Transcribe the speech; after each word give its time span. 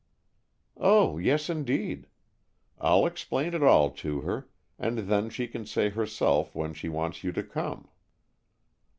"Oh, 0.77 1.19
yes, 1.19 1.47
indeed. 1.47 2.07
I'll 2.79 3.05
explain 3.05 3.53
it 3.53 3.61
all 3.61 3.91
to 3.91 4.21
her, 4.21 4.49
and 4.79 4.97
then 4.97 5.29
she 5.29 5.47
can 5.47 5.67
say 5.67 5.89
herself 5.89 6.55
when 6.55 6.73
she 6.73 6.89
wants 6.89 7.23
you 7.23 7.31
to 7.33 7.43
come." 7.43 7.87